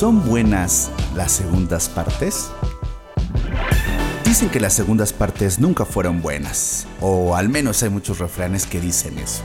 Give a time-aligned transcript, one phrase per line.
[0.00, 2.50] ¿Son buenas las segundas partes?
[4.24, 8.80] Dicen que las segundas partes nunca fueron buenas, o al menos hay muchos refranes que
[8.80, 9.42] dicen eso.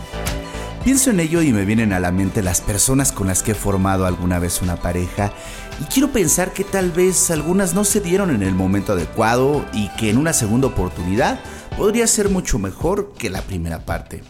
[0.85, 3.53] Pienso en ello y me vienen a la mente las personas con las que he
[3.53, 5.33] formado alguna vez una pareja
[5.81, 9.89] y quiero pensar que tal vez algunas no se dieron en el momento adecuado y
[9.97, 11.37] que en una segunda oportunidad
[11.77, 14.23] podría ser mucho mejor que la primera parte.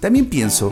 [0.00, 0.70] También pienso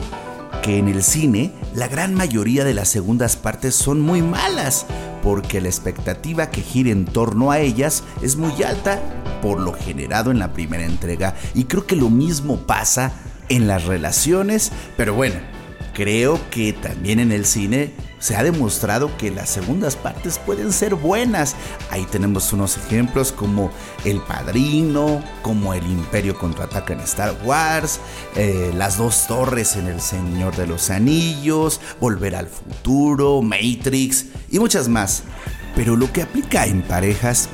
[0.63, 4.87] que en el cine la gran mayoría de las segundas partes son muy malas,
[5.23, 9.01] porque la expectativa que gira en torno a ellas es muy alta
[9.43, 11.35] por lo generado en la primera entrega.
[11.55, 13.13] Y creo que lo mismo pasa
[13.49, 15.37] en las relaciones, pero bueno,
[16.01, 17.91] creo que también en el cine
[18.21, 21.55] se ha demostrado que las segundas partes pueden ser buenas.
[21.91, 23.71] Ahí tenemos unos ejemplos como
[24.07, 28.01] El Padrino, como El Imperio contraataca en Star Wars,
[28.35, 34.59] eh, Las dos torres en El Señor de los Anillos, Volver al Futuro, Matrix y
[34.59, 35.25] muchas más.
[35.77, 37.51] Pero lo que aplica en parejas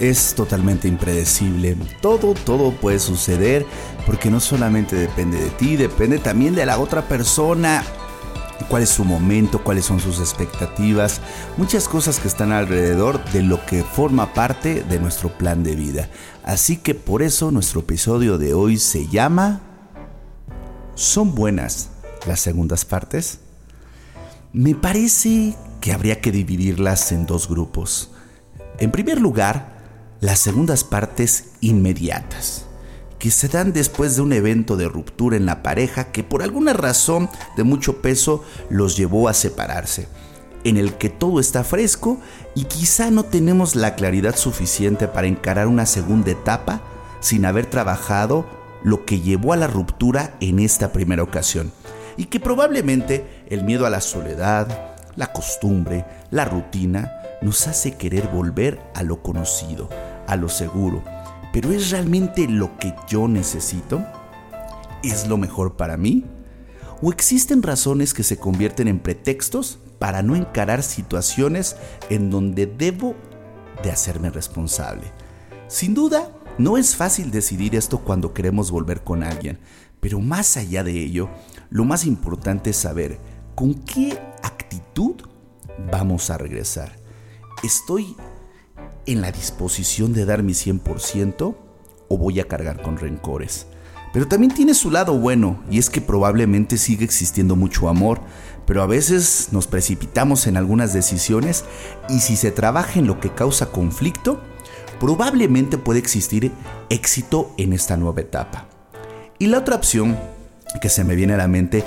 [0.00, 1.76] es totalmente impredecible.
[2.00, 3.66] Todo, todo puede suceder
[4.06, 7.84] porque no solamente depende de ti, depende también de la otra persona
[8.68, 11.20] cuál es su momento, cuáles son sus expectativas,
[11.56, 16.08] muchas cosas que están alrededor de lo que forma parte de nuestro plan de vida.
[16.44, 19.60] Así que por eso nuestro episodio de hoy se llama
[20.94, 21.90] ¿Son buenas
[22.26, 23.40] las segundas partes?
[24.52, 28.10] Me parece que habría que dividirlas en dos grupos.
[28.78, 29.77] En primer lugar,
[30.20, 32.64] las segundas partes inmediatas
[33.18, 36.72] que se dan después de un evento de ruptura en la pareja que por alguna
[36.72, 40.08] razón de mucho peso los llevó a separarse,
[40.64, 42.18] en el que todo está fresco
[42.54, 46.82] y quizá no tenemos la claridad suficiente para encarar una segunda etapa
[47.20, 48.46] sin haber trabajado
[48.84, 51.72] lo que llevó a la ruptura en esta primera ocasión,
[52.16, 57.12] y que probablemente el miedo a la soledad, la costumbre, la rutina,
[57.42, 59.88] nos hace querer volver a lo conocido,
[60.28, 61.02] a lo seguro,
[61.52, 64.04] pero ¿es realmente lo que yo necesito?
[65.02, 66.24] ¿Es lo mejor para mí?
[67.00, 71.76] ¿O existen razones que se convierten en pretextos para no encarar situaciones
[72.10, 73.16] en donde debo
[73.82, 75.04] de hacerme responsable?
[75.66, 79.58] Sin duda, no es fácil decidir esto cuando queremos volver con alguien,
[80.00, 81.30] pero más allá de ello,
[81.70, 83.18] lo más importante es saber
[83.54, 85.16] con qué actitud
[85.90, 86.92] vamos a regresar.
[87.62, 88.16] ¿Estoy
[89.08, 91.56] en la disposición de dar mi 100%
[92.08, 93.66] o voy a cargar con rencores.
[94.12, 98.20] Pero también tiene su lado bueno, y es que probablemente sigue existiendo mucho amor,
[98.66, 101.64] pero a veces nos precipitamos en algunas decisiones
[102.08, 104.40] y si se trabaja en lo que causa conflicto,
[105.00, 106.52] probablemente puede existir
[106.90, 108.66] éxito en esta nueva etapa.
[109.38, 110.18] Y la otra opción
[110.80, 111.84] que se me viene a la mente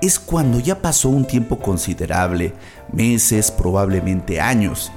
[0.00, 2.54] es cuando ya pasó un tiempo considerable,
[2.92, 4.92] meses, probablemente años,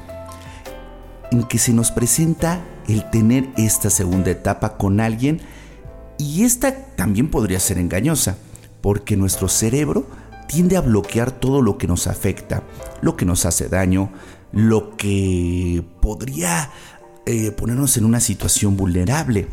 [1.32, 5.42] en que se nos presenta el tener esta segunda etapa con alguien
[6.18, 8.38] y esta también podría ser engañosa,
[8.82, 10.06] porque nuestro cerebro
[10.48, 12.62] tiende a bloquear todo lo que nos afecta,
[13.02, 14.12] lo que nos hace daño,
[14.52, 16.70] lo que podría
[17.26, 19.48] eh, ponernos en una situación vulnerable.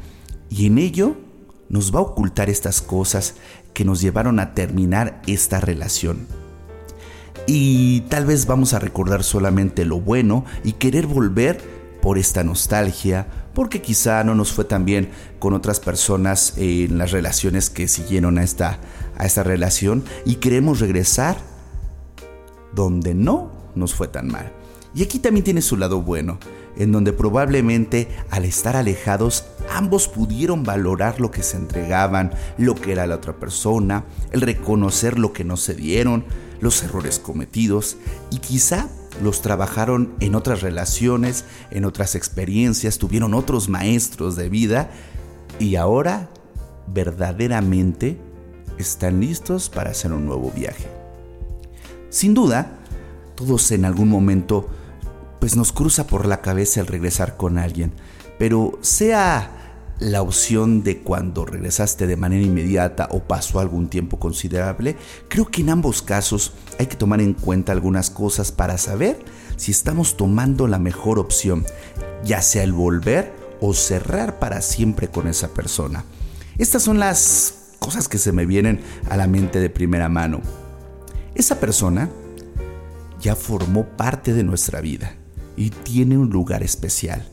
[0.50, 1.16] Y en ello
[1.70, 3.36] nos va a ocultar estas cosas
[3.72, 6.26] que nos llevaron a terminar esta relación.
[7.50, 11.58] Y tal vez vamos a recordar solamente lo bueno y querer volver
[12.02, 17.10] por esta nostalgia, porque quizá no nos fue tan bien con otras personas en las
[17.10, 18.80] relaciones que siguieron a esta,
[19.16, 21.38] a esta relación y queremos regresar
[22.74, 24.52] donde no nos fue tan mal.
[24.98, 26.40] Y aquí también tiene su lado bueno,
[26.76, 32.90] en donde probablemente al estar alejados ambos pudieron valorar lo que se entregaban, lo que
[32.90, 36.24] era la otra persona, el reconocer lo que no se dieron,
[36.60, 37.96] los errores cometidos
[38.32, 38.88] y quizá
[39.22, 44.90] los trabajaron en otras relaciones, en otras experiencias, tuvieron otros maestros de vida
[45.60, 46.28] y ahora
[46.88, 48.18] verdaderamente
[48.78, 50.88] están listos para hacer un nuevo viaje.
[52.10, 52.80] Sin duda,
[53.36, 54.68] todos en algún momento
[55.40, 57.92] pues nos cruza por la cabeza el regresar con alguien,
[58.38, 59.54] pero sea
[60.00, 64.96] la opción de cuando regresaste de manera inmediata o pasó algún tiempo considerable,
[65.28, 69.18] creo que en ambos casos hay que tomar en cuenta algunas cosas para saber
[69.56, 71.66] si estamos tomando la mejor opción,
[72.24, 76.04] ya sea el volver o cerrar para siempre con esa persona.
[76.58, 78.80] Estas son las cosas que se me vienen
[79.10, 80.40] a la mente de primera mano.
[81.34, 82.08] Esa persona
[83.20, 85.17] ya formó parte de nuestra vida
[85.58, 87.26] y tiene un lugar especial.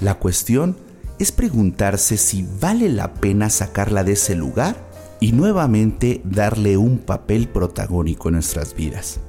[0.00, 0.76] La cuestión
[1.18, 4.76] es preguntarse si vale la pena sacarla de ese lugar
[5.20, 9.20] y nuevamente darle un papel protagónico en nuestras vidas.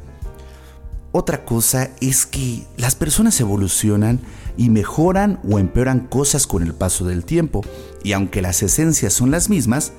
[1.13, 4.19] Otra cosa es que las personas evolucionan
[4.57, 7.61] y mejoran o empeoran cosas con el paso del tiempo,
[8.03, 9.93] y aunque las esencias son las mismas,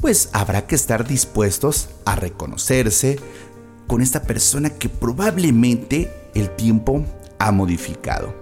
[0.00, 3.20] pues habrá que estar dispuestos a reconocerse
[3.86, 7.04] con esta persona que probablemente el tiempo
[7.50, 8.34] modificado.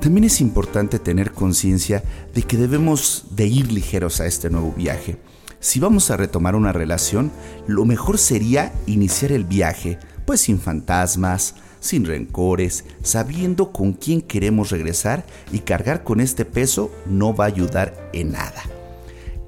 [0.00, 2.02] También es importante tener conciencia
[2.34, 5.16] de que debemos de ir ligeros a este nuevo viaje.
[5.60, 7.30] Si vamos a retomar una relación,
[7.68, 14.70] lo mejor sería iniciar el viaje pues sin fantasmas, sin rencores, sabiendo con quién queremos
[14.70, 18.62] regresar y cargar con este peso no va a ayudar en nada.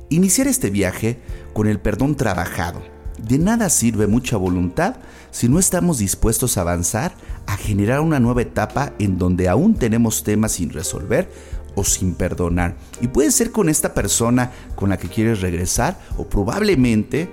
[0.09, 1.19] Iniciar este viaje
[1.53, 2.83] con el perdón trabajado.
[3.19, 4.97] De nada sirve mucha voluntad
[5.31, 7.15] si no estamos dispuestos a avanzar
[7.47, 11.29] a generar una nueva etapa en donde aún tenemos temas sin resolver
[11.75, 12.77] o sin perdonar.
[13.01, 17.29] Y puede ser con esta persona con la que quieres regresar o probablemente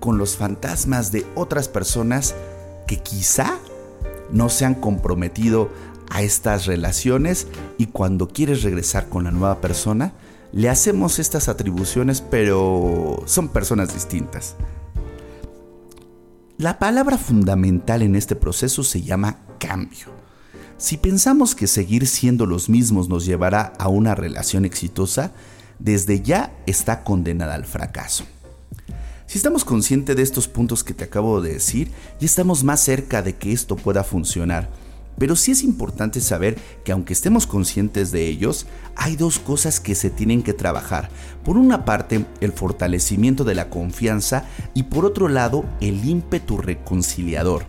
[0.00, 2.34] con los fantasmas de otras personas
[2.86, 3.58] que quizá
[4.30, 5.70] no se han comprometido
[6.10, 7.46] a estas relaciones
[7.78, 10.12] y cuando quieres regresar con la nueva persona,
[10.52, 14.56] le hacemos estas atribuciones, pero son personas distintas.
[16.56, 20.06] La palabra fundamental en este proceso se llama cambio.
[20.78, 25.32] Si pensamos que seguir siendo los mismos nos llevará a una relación exitosa,
[25.80, 28.24] desde ya está condenada al fracaso.
[29.26, 31.90] Si estamos conscientes de estos puntos que te acabo de decir,
[32.20, 34.70] ya estamos más cerca de que esto pueda funcionar.
[35.18, 38.66] Pero sí es importante saber que aunque estemos conscientes de ellos,
[38.96, 41.08] hay dos cosas que se tienen que trabajar.
[41.44, 44.44] Por una parte, el fortalecimiento de la confianza
[44.74, 47.66] y por otro lado, el ímpetu reconciliador.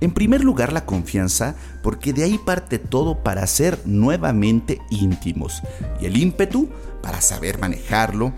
[0.00, 5.62] En primer lugar, la confianza, porque de ahí parte todo para ser nuevamente íntimos.
[6.00, 6.68] Y el ímpetu,
[7.02, 8.34] para saber manejarlo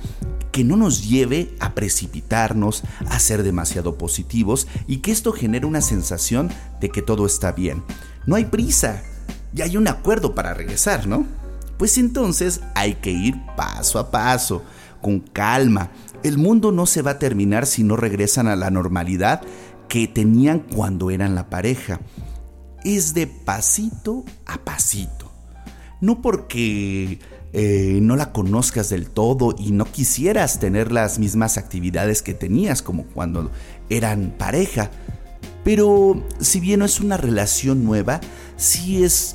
[0.52, 5.82] que no nos lleve a precipitarnos, a ser demasiado positivos y que esto genere una
[5.82, 6.50] sensación
[6.80, 7.82] de que todo está bien.
[8.26, 9.02] No hay prisa,
[9.52, 11.26] ya hay un acuerdo para regresar, ¿no?
[11.78, 14.62] Pues entonces hay que ir paso a paso,
[15.00, 15.90] con calma.
[16.22, 19.42] El mundo no se va a terminar si no regresan a la normalidad
[19.88, 22.00] que tenían cuando eran la pareja.
[22.84, 25.30] Es de pasito a pasito.
[26.00, 27.20] No porque
[27.52, 32.82] eh, no la conozcas del todo y no quisieras tener las mismas actividades que tenías
[32.82, 33.50] como cuando
[33.88, 34.90] eran pareja.
[35.66, 38.20] Pero si bien no es una relación nueva,
[38.56, 39.34] sí es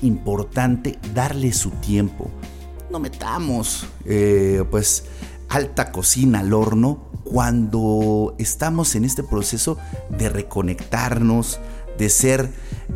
[0.00, 2.30] importante darle su tiempo.
[2.90, 5.04] No metamos eh, pues
[5.50, 9.76] alta cocina al horno cuando estamos en este proceso
[10.08, 11.60] de reconectarnos,
[11.98, 12.48] de ser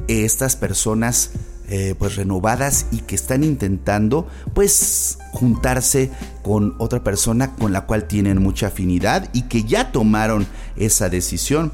[0.09, 1.33] estas personas
[1.69, 6.11] eh, pues renovadas y que están intentando pues juntarse
[6.43, 10.47] con otra persona con la cual tienen mucha afinidad y que ya tomaron
[10.77, 11.71] esa decisión.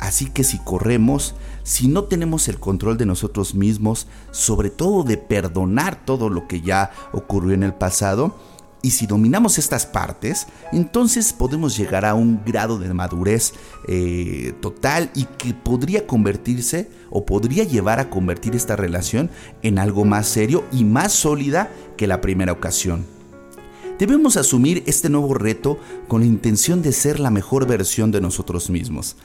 [0.00, 5.18] Así que si corremos, si no tenemos el control de nosotros mismos, sobre todo de
[5.18, 8.34] perdonar todo lo que ya ocurrió en el pasado,
[8.82, 13.52] y si dominamos estas partes, entonces podemos llegar a un grado de madurez
[13.86, 19.30] eh, total y que podría convertirse o podría llevar a convertir esta relación
[19.60, 23.04] en algo más serio y más sólida que la primera ocasión.
[23.98, 25.78] Debemos asumir este nuevo reto
[26.08, 29.16] con la intención de ser la mejor versión de nosotros mismos,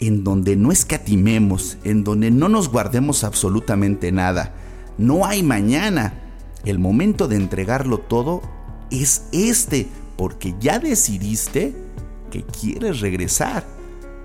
[0.00, 4.54] en donde no escatimemos, en donde no nos guardemos absolutamente nada.
[4.96, 6.14] No hay mañana,
[6.64, 8.42] el momento de entregarlo todo
[8.90, 11.74] es este, porque ya decidiste
[12.30, 13.64] que quieres regresar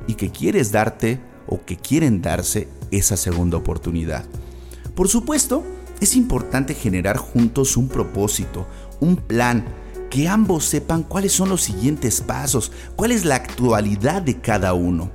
[0.07, 4.25] y que quieres darte o que quieren darse esa segunda oportunidad.
[4.95, 5.63] Por supuesto,
[5.99, 8.67] es importante generar juntos un propósito,
[8.99, 9.65] un plan,
[10.09, 15.09] que ambos sepan cuáles son los siguientes pasos, cuál es la actualidad de cada uno,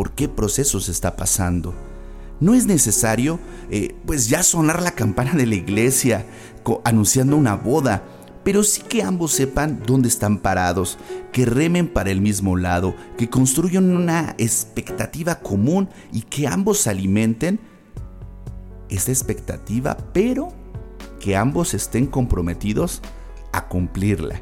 [0.00, 1.74] por qué proceso se está pasando
[2.40, 3.38] no es necesario
[3.70, 6.24] eh, pues ya sonar la campana de la iglesia
[6.84, 8.02] anunciando una boda,
[8.42, 10.96] pero sí que ambos sepan dónde están parados,
[11.32, 17.60] que remen para el mismo lado, que construyan una expectativa común y que ambos alimenten
[18.88, 20.48] esa expectativa, pero
[21.18, 23.02] que ambos estén comprometidos
[23.52, 24.40] a cumplirla.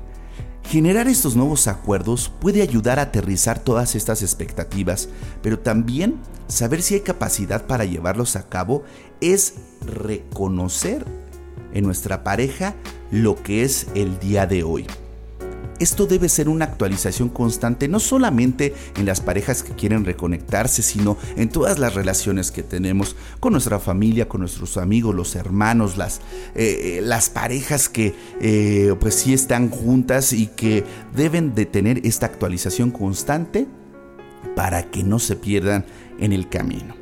[0.69, 5.09] Generar estos nuevos acuerdos puede ayudar a aterrizar todas estas expectativas,
[5.41, 8.85] pero también saber si hay capacidad para llevarlos a cabo
[9.23, 11.07] es reconocer
[11.73, 12.75] en nuestra pareja
[13.11, 14.87] lo que es el día de hoy.
[15.79, 21.17] Esto debe ser una actualización constante, no solamente en las parejas que quieren reconectarse, sino
[21.37, 26.19] en todas las relaciones que tenemos con nuestra familia, con nuestros amigos, los hermanos, las,
[26.55, 32.05] eh, eh, las parejas que eh, pues sí están juntas y que deben de tener
[32.05, 33.67] esta actualización constante
[34.57, 35.85] para que no se pierdan
[36.19, 36.95] en el camino.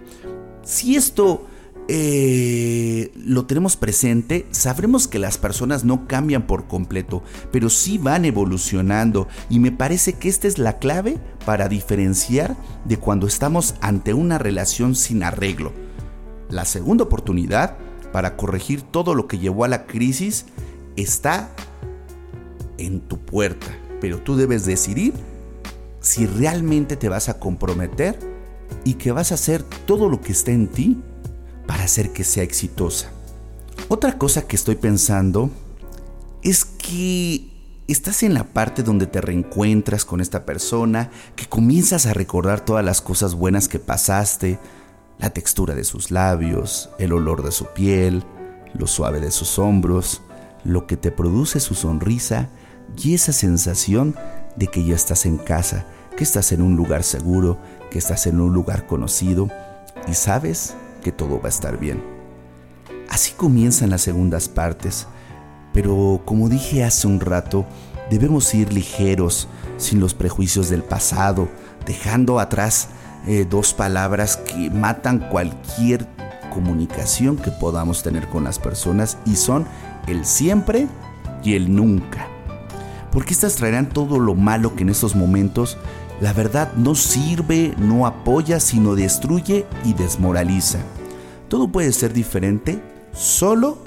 [0.64, 1.47] Si esto
[1.88, 8.25] eh, lo tenemos presente, sabremos que las personas no cambian por completo, pero sí van
[8.25, 14.14] evolucionando y me parece que esta es la clave para diferenciar de cuando estamos ante
[14.14, 15.73] una relación sin arreglo.
[16.50, 17.76] La segunda oportunidad
[18.12, 20.47] para corregir todo lo que llevó a la crisis
[20.97, 21.50] está
[22.78, 23.66] en tu puerta,
[24.00, 25.12] pero tú debes decidir
[26.00, 28.19] si realmente te vas a comprometer
[28.85, 31.00] y que vas a hacer todo lo que está en ti
[31.66, 33.11] para hacer que sea exitosa.
[33.88, 35.50] Otra cosa que estoy pensando
[36.42, 37.50] es que
[37.88, 42.85] estás en la parte donde te reencuentras con esta persona, que comienzas a recordar todas
[42.85, 44.58] las cosas buenas que pasaste,
[45.18, 48.25] la textura de sus labios, el olor de su piel,
[48.75, 50.23] lo suave de sus hombros,
[50.64, 52.50] lo que te produce su sonrisa
[53.02, 54.16] y esa sensación
[54.56, 57.58] de que ya estás en casa, que estás en un lugar seguro,
[57.90, 59.49] que estás en un lugar conocido
[60.08, 60.75] y sabes
[61.06, 62.02] que todo va a estar bien.
[63.08, 65.06] Así comienzan las segundas partes,
[65.72, 67.64] pero como dije hace un rato,
[68.10, 69.46] debemos ir ligeros,
[69.76, 71.48] sin los prejuicios del pasado,
[71.86, 72.88] dejando atrás
[73.28, 76.08] eh, dos palabras que matan cualquier
[76.52, 79.64] comunicación que podamos tener con las personas y son
[80.08, 80.88] el siempre
[81.44, 82.26] y el nunca.
[83.12, 85.78] Porque estas traerán todo lo malo que en estos momentos
[86.20, 90.80] la verdad no sirve, no apoya, sino destruye y desmoraliza.
[91.48, 92.80] Todo puede ser diferente
[93.12, 93.78] solo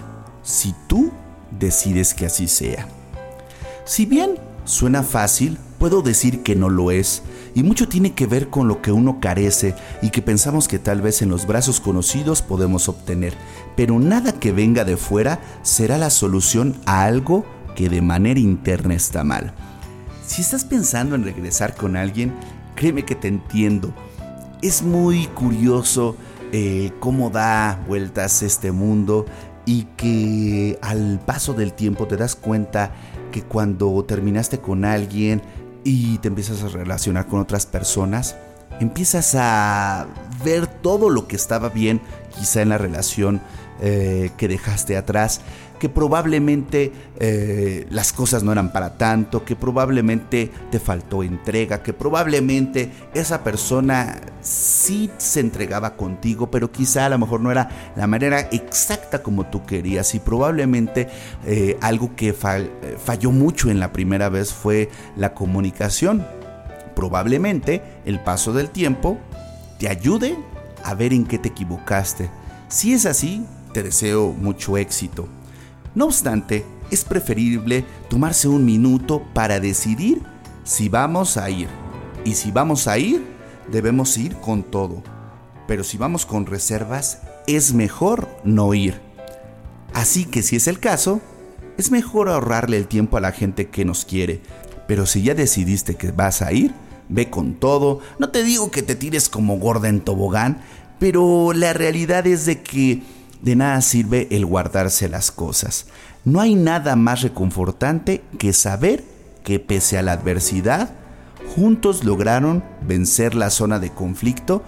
[0.43, 1.11] si tú
[1.51, 2.87] decides que así sea.
[3.85, 4.35] Si bien
[4.65, 7.23] suena fácil, puedo decir que no lo es,
[7.55, 11.01] y mucho tiene que ver con lo que uno carece y que pensamos que tal
[11.01, 13.33] vez en los brazos conocidos podemos obtener,
[13.75, 18.93] pero nada que venga de fuera será la solución a algo que de manera interna
[18.93, 19.53] está mal.
[20.25, 22.33] Si estás pensando en regresar con alguien,
[22.75, 23.91] créeme que te entiendo.
[24.61, 26.15] Es muy curioso
[26.51, 29.25] eh, cómo da vueltas este mundo
[29.65, 32.91] y que al paso del tiempo te das cuenta
[33.31, 35.41] que cuando terminaste con alguien
[35.83, 38.35] y te empiezas a relacionar con otras personas,
[38.79, 40.07] empiezas a
[40.43, 42.01] ver todo lo que estaba bien
[42.39, 43.41] quizá en la relación
[43.81, 45.41] eh, que dejaste atrás,
[45.77, 51.91] que probablemente eh, las cosas no eran para tanto, que probablemente te faltó entrega, que
[51.91, 58.07] probablemente esa persona sí se entregaba contigo, pero quizá a lo mejor no era la
[58.07, 61.09] manera exacta como tú querías y probablemente
[61.45, 66.25] eh, algo que falló mucho en la primera vez fue la comunicación.
[66.95, 69.17] Probablemente el paso del tiempo
[69.77, 70.37] te ayude
[70.83, 72.29] a ver en qué te equivocaste.
[72.67, 75.27] Si es así, te deseo mucho éxito.
[75.95, 80.21] No obstante, es preferible tomarse un minuto para decidir
[80.63, 81.67] si vamos a ir.
[82.25, 83.25] Y si vamos a ir,
[83.71, 85.03] debemos ir con todo.
[85.67, 89.01] Pero si vamos con reservas, es mejor no ir.
[89.93, 91.21] Así que si es el caso,
[91.77, 94.41] es mejor ahorrarle el tiempo a la gente que nos quiere.
[94.87, 96.73] Pero si ya decidiste que vas a ir,
[97.09, 97.99] ve con todo.
[98.19, 100.61] No te digo que te tires como gorda en tobogán,
[100.99, 103.03] pero la realidad es de que
[103.41, 105.87] de nada sirve el guardarse las cosas.
[106.25, 109.03] No hay nada más reconfortante que saber
[109.43, 110.91] que pese a la adversidad,
[111.55, 114.63] juntos lograron vencer la zona de conflicto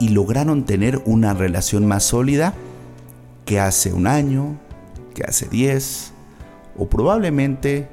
[0.00, 2.54] y lograron tener una relación más sólida
[3.44, 4.58] que hace un año,
[5.14, 6.12] que hace 10
[6.76, 7.88] o probablemente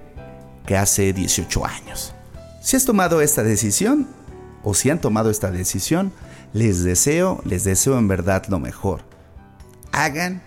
[0.65, 2.14] que hace 18 años.
[2.65, 4.07] Si has tomado esta decisión
[4.63, 6.11] o si han tomado esta decisión,
[6.51, 9.03] les deseo, les deseo en verdad lo mejor
[9.91, 10.41] hagan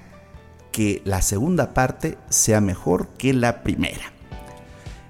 [0.72, 4.12] que la segunda parte sea mejor que la primera.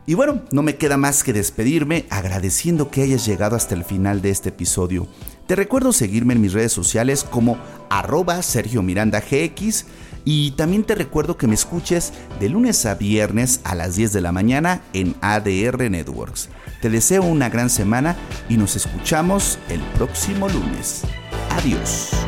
[0.04, 4.20] Y bueno, no me queda más que despedirme agradeciendo que hayas llegado hasta el final
[4.20, 5.08] de este episodio.
[5.48, 7.56] Te recuerdo seguirme en mis redes sociales como
[7.88, 9.22] arroba Sergio Miranda
[10.26, 14.20] y también te recuerdo que me escuches de lunes a viernes a las 10 de
[14.20, 16.50] la mañana en ADR Networks.
[16.82, 18.14] Te deseo una gran semana
[18.50, 21.04] y nos escuchamos el próximo lunes.
[21.56, 22.27] Adiós.